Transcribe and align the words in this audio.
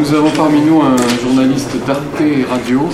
nous 0.00 0.14
avons 0.14 0.30
parmi 0.30 0.62
nous 0.62 0.80
un 0.80 0.96
journaliste 1.22 1.76
d'Arte 1.86 2.22
Radio 2.48 2.88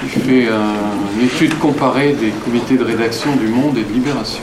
qui 0.00 0.20
fait 0.20 0.46
une 0.46 1.24
étude 1.24 1.58
comparée 1.58 2.12
des 2.12 2.30
comités 2.44 2.76
de 2.76 2.84
rédaction 2.84 3.34
du 3.36 3.46
Monde 3.46 3.78
et 3.78 3.82
de 3.82 3.92
Libération. 3.92 4.42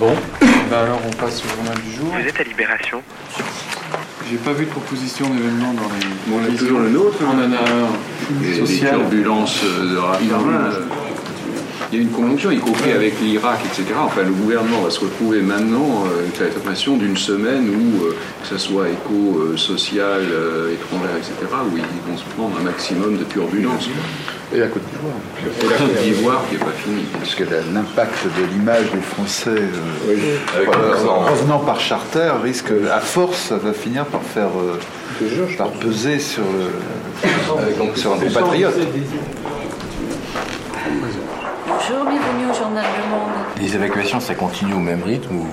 Bon, 0.00 0.12
ben 0.40 0.76
alors 0.76 0.98
on 1.06 1.12
passe 1.12 1.40
au 1.44 1.48
journal 1.56 1.80
du 1.84 1.92
jour. 1.92 2.06
Vous 2.12 2.28
êtes 2.28 2.40
à 2.40 2.42
Libération 2.42 3.00
J'ai 4.28 4.38
pas 4.38 4.52
vu 4.54 4.64
de 4.64 4.70
proposition 4.70 5.26
d'événement 5.30 5.72
dans 5.74 5.82
les. 5.82 6.04
Bon, 6.26 6.40
on 6.42 6.52
a 6.52 6.58
toujours 6.58 6.80
le 6.80 6.90
nôtre. 6.90 7.18
On 7.22 7.38
en 7.38 7.52
a 7.52 7.58
un 7.58 8.42
Les, 8.42 8.58
social. 8.58 8.96
turbulences 8.98 9.62
de 9.62 9.96
Raffarin. 9.96 10.70
Il 11.94 11.98
y 11.98 12.00
a 12.00 12.06
une 12.06 12.10
conjonction, 12.10 12.50
y 12.50 12.58
compris 12.58 12.90
avec 12.90 13.20
l'Irak, 13.20 13.60
etc. 13.66 13.94
Enfin, 14.00 14.24
le 14.24 14.32
gouvernement 14.32 14.80
va 14.80 14.90
se 14.90 14.98
retrouver 14.98 15.40
maintenant 15.42 16.02
euh, 16.06 16.26
avec 16.40 16.56
l'impression 16.56 16.96
d'une 16.96 17.16
semaine 17.16 17.68
où, 17.68 18.06
euh, 18.06 18.16
que 18.42 18.48
ce 18.48 18.58
soit 18.58 18.88
éco-social, 18.88 20.22
euh, 20.28 20.74
étrangère, 20.74 21.16
etc., 21.16 21.34
où 21.72 21.76
ils 21.76 22.10
vont 22.10 22.18
se 22.18 22.24
prendre 22.34 22.58
un 22.58 22.64
maximum 22.64 23.16
de 23.16 23.22
turbulences. 23.22 23.88
Et 24.52 24.58
la 24.58 24.66
Côte 24.66 24.82
d'Ivoire. 24.90 25.14
Et 25.38 25.68
la 25.68 25.76
Côte 25.76 26.02
d'Ivoire 26.02 26.44
qui 26.48 26.54
n'est 26.56 26.64
pas 26.64 26.72
finie. 26.72 27.04
Parce 27.12 27.34
que 27.36 27.44
l'impact 27.72 28.24
de 28.24 28.44
l'image 28.52 28.90
des 28.90 29.00
Français 29.00 29.50
euh, 29.50 30.16
euh, 30.58 31.08
en 31.08 31.20
revenant 31.20 31.60
par 31.60 31.78
charter 31.78 32.32
risque, 32.42 32.72
à 32.92 32.98
force, 32.98 33.38
ça 33.38 33.56
va 33.56 33.72
finir 33.72 34.04
par 34.06 34.22
faire 34.22 34.50
euh, 34.58 34.80
par 35.56 35.68
peser 35.70 36.18
sur, 36.18 36.42
sur 37.94 38.14
un 38.14 38.18
compatriote. 38.18 38.74
Bonjour, 41.86 42.04
bienvenue 42.04 42.50
au 42.50 42.54
Journal 42.74 42.90
Le 43.04 43.10
Monde. 43.10 43.30
Les 43.60 43.74
évacuations, 43.76 44.20
ça 44.20 44.34
continue 44.34 44.74
au 44.74 44.78
même 44.80 45.02
rythme 45.02 45.36
ou... 45.36 45.46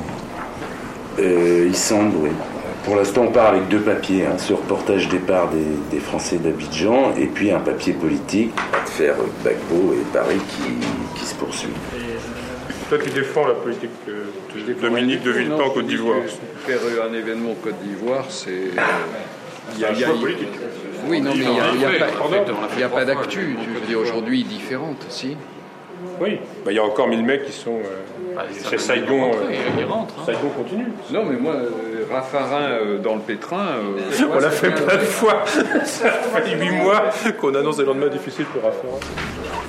Euh, 1.20 1.66
il 1.68 1.76
semble, 1.76 2.16
oui. 2.18 2.30
Pour 2.84 2.96
l'instant, 2.96 3.26
on 3.28 3.32
part 3.32 3.50
avec 3.50 3.68
deux 3.68 3.82
papiers. 3.82 4.26
hein, 4.26 4.38
ce 4.40 4.54
reportage 4.54 5.08
départ 5.08 5.50
des, 5.50 5.66
des 5.92 6.00
Français 6.00 6.38
d'Abidjan 6.38 7.14
et 7.16 7.28
puis 7.28 7.52
un 7.52 7.60
papier 7.60 7.94
politique, 7.94 8.52
faire 8.86 9.16
Gbagbo 9.42 9.94
et 9.94 10.04
Paris 10.12 10.40
qui, 10.50 11.20
qui 11.20 11.26
se 11.26 11.36
poursuit. 11.36 11.70
Toi, 12.90 12.98
tu 13.04 13.10
défends 13.12 13.48
la 13.48 13.54
politique 13.54 13.92
de 14.08 14.74
Dominique 14.82 15.22
de 15.22 15.32
Villepin 15.32 15.64
en 15.64 15.70
Côte 15.70 15.86
d'Ivoire. 15.86 16.18
Faire 16.66 16.80
un 17.08 17.14
événement 17.14 17.52
en 17.52 17.56
Côte 17.56 17.80
d'Ivoire, 17.84 18.26
c'est. 18.30 18.50
euh, 18.50 18.82
C'est 19.78 19.86
un 19.86 19.94
choix 19.94 20.20
politique. 20.20 20.50
Oui, 21.08 21.22
non, 21.22 21.32
mais 21.36 21.44
il 21.44 21.50
n'y 21.52 21.60
a, 21.60 21.64
il 21.76 21.82
y 21.82 21.86
a 21.86 21.90
pas, 21.90 22.08
il 22.76 22.80
y 22.80 22.84
a 22.84 22.90
pas 22.90 23.06
d'actu, 23.06 23.58
je 23.64 23.80
veux 23.80 23.86
dire, 23.86 24.00
aujourd'hui 24.00 24.44
différente, 24.44 25.06
si. 25.10 25.38
Oui. 26.20 26.40
Bah, 26.66 26.72
Il 26.72 26.76
y 26.76 26.80
a 26.80 26.84
encore 26.84 27.08
1000 27.08 27.24
mecs 27.24 27.46
qui 27.46 27.52
sont. 27.52 27.80
euh, 27.80 28.42
c'est 28.64 28.80
Saigon. 28.80 29.32
euh, 29.34 30.26
Saigon 30.26 30.50
continue. 30.56 30.88
Non, 31.12 31.24
mais 31.26 31.36
moi, 31.38 31.54
euh, 31.54 32.06
Raffarin 32.12 32.62
euh, 32.72 32.98
dans 33.00 33.16
le 33.16 33.22
pétrin. 33.22 33.66
euh, 33.78 34.26
On 34.34 34.40
l'a 34.40 34.50
fait 34.50 34.72
plein 34.72 34.96
de 34.96 35.02
fois. 35.02 35.44
Ça 35.84 36.10
fait 36.12 36.58
8 36.58 36.70
mois 36.84 37.04
qu'on 37.40 37.54
annonce 37.56 37.78
des 37.78 37.86
lendemains 37.86 38.08
difficiles 38.08 38.46
pour 38.46 38.64
Raffarin. 38.64 39.00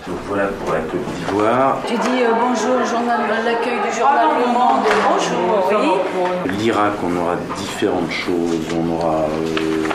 Donc 0.09 0.17
voilà 0.29 0.47
pour 0.47 0.73
la 0.75 0.81
Côte 0.81 1.01
d'Ivoire. 1.27 1.79
Tu 1.87 1.95
dis 1.95 2.23
euh, 2.23 2.31
bonjour, 2.41 2.85
journal, 2.87 3.21
l'accueil 3.45 3.79
du 3.89 3.97
Journal 3.97 4.27
Le 4.41 4.47
Monde. 4.53 4.85
Bonjour, 5.09 5.69
oui. 5.71 6.53
L'Irak, 6.59 6.93
on 7.05 7.17
aura 7.21 7.37
différentes 7.57 8.11
choses. 8.11 8.67
On 8.77 8.95
aura 8.97 9.21
euh, 9.23 9.87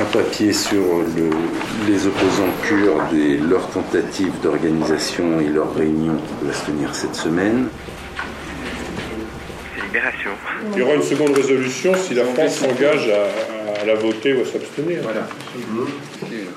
un 0.00 0.04
papier 0.06 0.52
sur 0.52 0.80
le- 1.16 1.90
les 1.92 2.06
opposants 2.06 2.52
kurdes 2.66 3.14
et 3.14 3.36
leurs 3.36 3.68
tentatives 3.68 4.32
d'organisation 4.42 5.40
et 5.40 5.48
leurs 5.48 5.74
réunions 5.74 6.16
qui 6.16 6.44
doivent 6.44 6.56
se 6.56 6.66
tenir 6.66 6.94
cette 6.94 7.14
semaine. 7.14 7.68
Libération. 9.84 10.30
Il 10.72 10.78
y 10.78 10.82
aura 10.82 10.94
une 10.94 11.02
seconde 11.02 11.34
résolution 11.36 11.92
si 11.94 12.14
la 12.14 12.24
France 12.24 12.56
s'engage 12.56 13.08
à, 13.10 13.51
à 13.82 13.86
la 13.86 13.94
voter 13.94 14.34
ou 14.34 14.42
à 14.42 14.44
s'abstenir. 14.44 15.00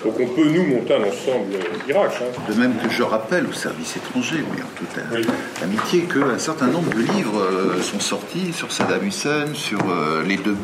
Donc 0.04 0.20
on 0.20 0.28
peut, 0.28 0.50
nous, 0.50 0.66
monter 0.66 0.94
un 0.94 1.02
ensemble 1.02 1.54
d'Irak. 1.86 2.12
Hein. 2.22 2.42
De 2.50 2.60
même 2.60 2.76
que 2.78 2.90
je 2.90 3.04
rappelle 3.04 3.48
au 3.48 3.54
service 3.54 3.98
étranger, 3.98 4.38
mais 4.56 4.62
en 4.62 4.70
toute 4.76 4.98
euh, 4.98 5.64
amitié, 5.64 6.02
qu'un 6.02 6.38
certain 6.38 6.68
nombre 6.68 6.90
de 6.94 7.00
livres 7.00 7.42
euh, 7.42 7.82
sont 7.82 8.00
sortis 8.00 8.54
sur 8.54 8.72
Saddam 8.72 9.06
Hussein, 9.06 9.48
sur 9.54 9.80
euh, 9.90 10.24
les 10.24 10.38
deux 10.38 10.56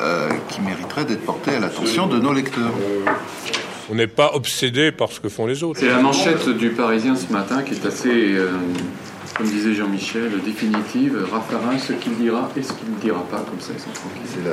euh, 0.00 0.28
qui 0.48 0.60
mériteraient 0.62 1.04
d'être 1.04 1.24
portés 1.24 1.54
à 1.54 1.60
l'attention 1.60 2.06
de 2.06 2.18
nos 2.18 2.32
lecteurs. 2.32 2.72
On 3.90 3.94
n'est 3.94 4.06
pas 4.06 4.32
obsédé 4.34 4.92
par 4.92 5.10
ce 5.10 5.20
que 5.20 5.28
font 5.28 5.46
les 5.46 5.62
autres. 5.62 5.80
C'est 5.80 5.88
la 5.88 6.00
manchette 6.00 6.48
du 6.48 6.70
Parisien 6.70 7.16
ce 7.16 7.32
matin 7.32 7.62
qui 7.62 7.74
est 7.74 7.86
assez, 7.86 8.34
euh, 8.34 8.52
comme 9.36 9.46
disait 9.46 9.74
Jean-Michel, 9.74 10.30
définitive. 10.44 11.16
Raffarin, 11.32 11.78
ce 11.78 11.92
qu'il 11.94 12.16
dira 12.16 12.48
et 12.56 12.62
ce 12.62 12.72
qu'il 12.72 12.90
ne 12.94 13.00
dira 13.00 13.20
pas, 13.30 13.38
comme 13.48 13.60
ça 13.60 13.72
ils 13.74 13.80
sont 13.80 13.90
tranquilles. 13.90 14.28
C'est 14.32 14.44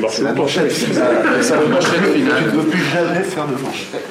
la 0.00 0.28
longtemps. 0.28 0.40
manchette 0.42 0.72
finale. 0.72 1.16
C'est 1.40 1.54
la 1.54 1.60
manchette 1.66 2.14
finale. 2.14 2.42
Tu 2.50 2.56
ne 2.56 2.62
peux 2.62 2.68
plus 2.68 2.84
jamais 2.92 3.22
faire 3.22 3.46
de 3.46 3.54
manchette. 3.62 4.06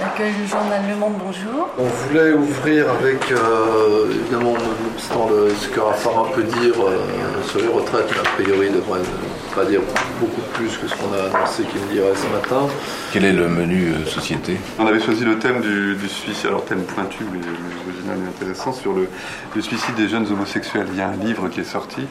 L'accueil 0.00 0.32
du 0.34 0.46
Journal 0.46 0.80
Le 0.90 0.96
Monde, 0.96 1.14
bonjour. 1.24 1.68
On 1.78 1.84
voulait 1.84 2.32
ouvrir 2.32 2.84
avec, 2.90 3.32
euh, 3.32 4.10
évidemment, 4.10 4.52
nonobstant 4.52 5.30
le- 5.30 5.54
ce 5.58 5.68
que 5.68 5.80
Raffarin 5.80 6.26
peut 6.34 6.42
dire 6.42 6.74
euh, 6.80 7.42
sur 7.48 7.60
les 7.60 7.68
retraites, 7.68 8.10
a 8.12 8.28
priori 8.42 8.68
devrait 8.70 9.00
pas 9.56 9.64
dire 9.64 9.80
beaucoup 10.20 10.42
plus 10.52 10.76
que 10.76 10.86
ce 10.86 10.94
qu'on 10.94 11.12
a 11.14 11.34
annoncé 11.34 11.62
qu'il 11.62 11.80
me 11.80 11.90
dirait 11.90 12.14
ce 12.14 12.26
matin. 12.28 12.68
Quel 13.10 13.24
est 13.24 13.32
le 13.32 13.48
menu 13.48 13.88
euh, 13.88 14.06
société? 14.06 14.58
On 14.78 14.86
avait 14.86 15.00
choisi 15.00 15.24
le 15.24 15.38
thème 15.38 15.62
du, 15.62 15.94
du 15.96 16.08
suicide, 16.08 16.48
alors 16.48 16.62
thème 16.66 16.82
pointu, 16.82 17.24
mais 17.32 17.38
l'original 17.38 18.18
est 18.18 18.28
intéressant, 18.28 18.74
sur 18.74 18.92
le, 18.92 19.08
le 19.54 19.62
suicide 19.62 19.94
des 19.94 20.08
jeunes 20.08 20.30
homosexuels. 20.30 20.88
Il 20.92 20.98
y 20.98 21.00
a 21.00 21.08
un 21.08 21.16
livre 21.16 21.48
qui 21.48 21.60
est 21.60 21.64
sorti 21.64 22.02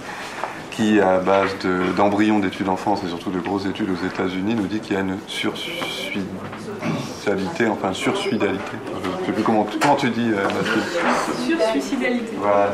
qui, 0.76 1.00
à 1.00 1.20
base 1.20 1.50
de- 1.64 1.94
d'embryons 1.96 2.40
d'études 2.40 2.68
en 2.70 2.76
France 2.76 3.02
et 3.06 3.10
surtout 3.10 3.32
de 3.32 3.40
grosses 3.40 3.66
études 3.66 3.90
aux 3.90 4.06
États-Unis, 4.06 4.56
nous 4.56 4.68
dit 4.68 4.80
qu'il 4.80 4.96
y 4.96 4.98
a 4.98 5.02
une 5.02 5.18
sursuidalité, 5.28 7.68
enfin 7.72 7.94
sursuidalité. 7.94 8.60
Je 9.04 9.10
ne 9.22 9.26
sais 9.26 9.32
plus 9.32 9.44
comment, 9.44 9.66
comment 9.82 9.96
tu 9.96 10.10
dis, 10.10 10.32
euh, 10.32 10.44
Mathilde 10.44 11.60
Sur-suicidalité. 11.60 12.34
Voilà. 12.40 12.74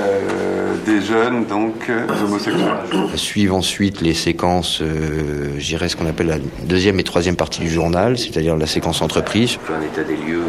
Euh, 0.00 0.74
des 0.86 1.00
jeunes, 1.02 1.44
donc, 1.46 1.88
euh, 1.90 2.06
homosexuels. 2.24 2.70
Suivent 3.14 3.52
ensuite 3.54 4.00
les 4.00 4.14
séquences, 4.14 4.80
euh, 4.80 5.50
je 5.58 5.66
dirais 5.66 5.88
ce 5.88 5.96
qu'on 5.96 6.06
appelle 6.06 6.28
la 6.28 6.38
deuxième 6.64 6.98
et 7.00 7.04
troisième 7.04 7.36
partie 7.36 7.60
du 7.60 7.68
journal, 7.70 8.16
c'est-à-dire 8.18 8.56
la 8.56 8.66
séquence 8.66 9.02
entreprise. 9.02 9.58
un 9.68 9.82
état 9.82 10.02
des 10.04 10.16
lieux 10.16 10.44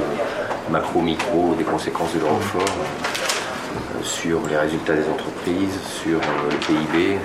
macro-micro 0.71 1.55
des 1.57 1.63
conséquences 1.63 2.13
de 2.13 2.19
leur 2.19 2.37
effort 2.37 2.61
sur 4.03 4.39
les 4.49 4.57
résultats 4.57 4.93
des 4.93 5.07
entreprises, 5.09 5.79
sur 6.03 6.17
euh, 6.17 6.51
le 6.51 6.57
PIB. 6.57 7.17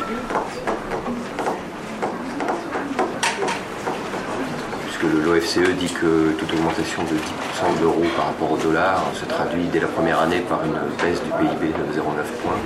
Puisque 4.87 5.25
l'OFCE 5.25 5.71
dit 5.79 5.93
que 5.93 6.33
toute 6.39 6.53
augmentation 6.53 7.03
de 7.03 7.17
10% 7.17 7.81
d'euros 7.81 8.05
par 8.17 8.27
rapport 8.27 8.53
au 8.53 8.57
dollar 8.57 9.05
se 9.15 9.25
traduit 9.25 9.65
dès 9.73 9.81
la 9.81 9.89
première 9.89 10.21
année 10.21 10.41
par 10.49 10.61
une 10.65 10.79
baisse 11.03 11.23
du 11.23 11.31
PIB 11.31 11.73
de 11.73 11.99
0,9 11.99 12.03
points. 12.43 12.59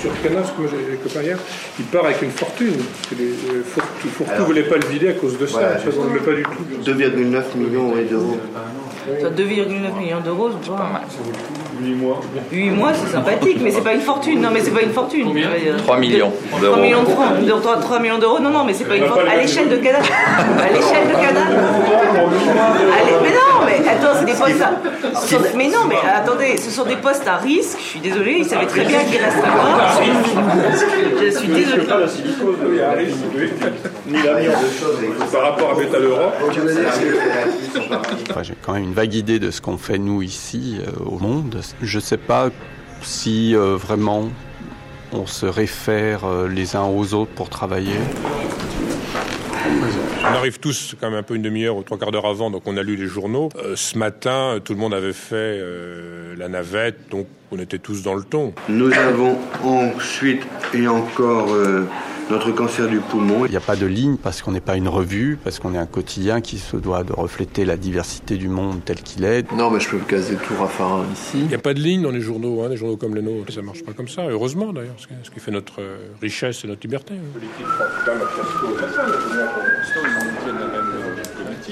Sur 0.00 0.10
Canas, 0.22 0.50
que 0.56 0.62
moi 0.62 0.70
j'ai 0.70 0.96
copains 0.96 1.22
hier, 1.22 1.38
il 1.78 1.84
part 1.86 2.06
avec 2.06 2.22
une 2.22 2.30
fortune. 2.30 2.74
Euh, 3.20 3.62
Fourtou 3.64 4.08
Fourtou 4.08 4.44
voulait 4.46 4.62
pas 4.62 4.76
le 4.76 4.86
vider 4.86 5.08
à 5.08 5.12
cause 5.12 5.36
de 5.38 5.46
ça. 5.46 5.58
Voilà, 5.58 5.78
ça 5.78 5.84
on 5.98 6.04
ne 6.04 6.08
le 6.08 6.14
met 6.14 6.20
pas 6.20 6.32
du 6.32 6.42
tout. 6.42 6.90
2,9 6.90 7.56
millions 7.56 7.92
d'euros. 8.10 8.38
Ça, 9.20 9.28
2,9 9.28 9.98
millions 9.98 10.20
d'euros, 10.24 10.50
c'est 10.62 10.70
pas 10.70 10.76
mal. 10.92 11.02
8 11.82 11.94
mois. 11.94 12.20
8 12.52 12.70
mois, 12.70 12.92
c'est 12.94 13.10
sympathique, 13.12 13.58
mais 13.62 13.70
c'est 13.70 13.80
pas 13.82 13.94
une 13.94 14.00
fortune. 14.02 14.40
Non, 14.40 14.50
mais 14.52 14.60
c'est 14.60 14.70
pas 14.70 14.82
une 14.82 14.92
fortune. 14.92 15.24
Combien 15.26 15.48
3 15.78 15.96
millions 15.98 16.32
3 16.62 16.76
millions 16.80 17.02
de 17.02 17.08
francs. 17.08 17.40
De- 17.40 17.50
3, 17.50 17.76
3 17.80 17.98
millions 18.00 18.18
d'euros, 18.18 18.38
non, 18.40 18.50
non, 18.50 18.64
mais 18.64 18.74
c'est 18.74 18.84
pas 18.84 18.96
une 18.96 19.06
fortune. 19.06 19.28
À 19.28 19.36
l'échelle 19.36 19.68
de 19.68 19.76
Canada. 19.76 20.04
À 20.58 20.68
l'échelle 20.68 21.08
de 21.08 21.14
Canada. 21.14 21.40
Allez, 23.00 23.12
mais 23.22 23.30
non, 23.30 23.64
mais 23.66 23.88
attends, 23.88 24.14
c'est 24.18 24.26
des 24.26 24.32
postes 24.32 24.62
à... 24.62 25.16
sont 25.18 25.36
Mais 25.56 25.68
non, 25.68 25.84
mais 25.88 25.96
attendez, 26.14 26.56
ce 26.58 26.70
sont 26.70 26.84
des 26.84 26.96
postes 26.96 27.26
à 27.26 27.36
risque. 27.36 27.78
Je 27.78 27.84
suis 27.84 28.00
désolée, 28.00 28.36
ils 28.40 28.44
savaient 28.44 28.66
très 28.66 28.84
bien 28.84 29.00
qu'ils 29.04 29.20
resteraient 29.22 29.48
pas. 29.48 29.90
Je 31.30 31.38
suis 31.38 31.48
désolée. 31.48 31.84
Pas 31.84 31.98
la 31.98 32.06
ni 34.06 34.22
l'amiante. 34.22 35.32
Par 35.32 35.42
rapport 35.42 35.70
à 35.72 35.80
Métal 35.80 36.04
Europe, 36.04 36.34
Enfin, 38.30 38.42
j'ai 38.42 38.54
quand 38.62 38.72
même 38.72 38.84
une 38.84 38.94
vague 38.94 39.14
idée 39.14 39.38
de 39.38 39.50
ce 39.50 39.60
qu'on 39.60 39.78
fait 39.78 39.98
nous 39.98 40.22
ici 40.22 40.78
euh, 40.80 41.04
au 41.04 41.18
monde. 41.18 41.60
Je 41.82 41.98
ne 41.98 42.02
sais 42.02 42.16
pas 42.16 42.50
si 43.02 43.54
euh, 43.54 43.76
vraiment 43.76 44.28
on 45.12 45.26
se 45.26 45.46
réfère 45.46 46.24
euh, 46.24 46.48
les 46.48 46.76
uns 46.76 46.84
aux 46.84 47.14
autres 47.14 47.32
pour 47.32 47.48
travailler. 47.48 47.96
On 50.22 50.34
arrive 50.34 50.60
tous 50.60 50.94
quand 51.00 51.10
même 51.10 51.18
un 51.18 51.22
peu 51.22 51.34
une 51.34 51.42
demi-heure 51.42 51.76
ou 51.76 51.82
trois 51.82 51.98
quarts 51.98 52.12
d'heure 52.12 52.26
avant, 52.26 52.50
donc 52.50 52.62
on 52.66 52.76
a 52.76 52.82
lu 52.82 52.96
les 52.96 53.06
journaux. 53.06 53.48
Euh, 53.56 53.74
ce 53.74 53.96
matin, 53.96 54.58
tout 54.62 54.74
le 54.74 54.78
monde 54.78 54.92
avait 54.92 55.14
fait 55.14 55.34
euh, 55.34 56.34
la 56.36 56.48
navette, 56.48 57.08
donc 57.10 57.26
on 57.50 57.58
était 57.58 57.78
tous 57.78 58.02
dans 58.02 58.14
le 58.14 58.22
ton. 58.22 58.52
Nous 58.68 58.92
avons 58.92 59.38
ensuite 59.64 60.46
et 60.74 60.86
encore 60.86 61.52
euh, 61.52 61.84
notre 62.30 62.52
cancer 62.52 62.88
du 62.88 63.00
poumon. 63.00 63.44
Il 63.46 63.50
n'y 63.50 63.56
a 63.56 63.60
pas 63.60 63.76
de 63.76 63.86
ligne 63.86 64.16
parce 64.16 64.40
qu'on 64.40 64.52
n'est 64.52 64.60
pas 64.60 64.76
une 64.76 64.88
revue, 64.88 65.38
parce 65.42 65.58
qu'on 65.58 65.74
est 65.74 65.78
un 65.78 65.86
quotidien 65.86 66.40
qui 66.40 66.58
se 66.58 66.76
doit 66.76 67.02
de 67.02 67.12
refléter 67.12 67.64
la 67.64 67.76
diversité 67.76 68.36
du 68.36 68.48
monde 68.48 68.80
tel 68.84 69.02
qu'il 69.02 69.24
est. 69.24 69.50
Non, 69.52 69.70
mais 69.70 69.80
je 69.80 69.88
peux 69.88 69.96
me 69.96 70.04
caser 70.04 70.36
tout 70.36 70.54
Raffarin 70.58 71.04
ici. 71.12 71.38
Il 71.40 71.48
n'y 71.48 71.54
a 71.54 71.58
pas 71.58 71.74
de 71.74 71.80
ligne 71.80 72.02
dans 72.02 72.10
les 72.10 72.20
journaux, 72.20 72.62
hein, 72.62 72.68
les 72.68 72.76
journaux 72.76 72.96
comme 72.96 73.14
les 73.14 73.22
nôtres. 73.22 73.52
Ça 73.52 73.62
marche 73.62 73.82
pas 73.82 73.92
comme 73.92 74.08
ça, 74.08 74.22
heureusement 74.28 74.72
d'ailleurs, 74.72 74.96
ce 74.98 75.30
qui 75.30 75.40
fait 75.40 75.50
notre 75.50 75.80
euh, 75.80 75.98
richesse 76.20 76.64
et 76.64 76.68
notre 76.68 76.82
liberté. 76.82 77.14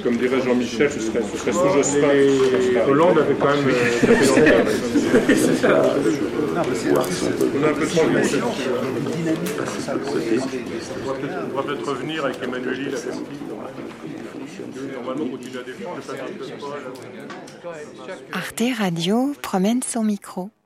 Comme 0.02 0.16
dirait 0.16 0.40
Jean-Michel, 0.42 0.90
ce 0.90 1.00
serait, 1.00 1.22
ce 1.22 1.38
serait 1.38 1.52
sous 1.52 1.68
Jospin. 1.74 2.08
Hollande 2.88 3.18
avait 3.18 3.34
quand 3.34 3.50
même. 3.50 3.68
On 7.54 7.64
a 7.64 7.68
un 7.68 7.74
peu 7.74 7.86
trop 7.86 8.02
On 11.52 11.56
va 11.56 11.62
peut-être 11.62 11.88
revenir 11.88 12.24
avec 12.24 12.42
Emmanuel 12.42 12.78
Hill 12.80 12.94
Normalement, 14.94 15.26
continue 15.26 15.58
à 15.58 15.62
défendre. 15.62 16.00
Arte 18.32 18.62
Radio 18.78 19.34
promène 19.42 19.82
son 19.82 20.04
micro. 20.04 20.50